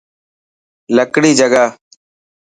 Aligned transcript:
لڪڙي 0.95 1.31
جگاهه. 1.39 1.69